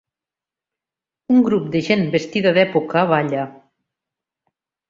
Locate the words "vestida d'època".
2.17-3.07